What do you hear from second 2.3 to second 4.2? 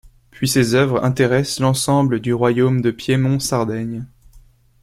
royaume de Piémont-Sardaigne.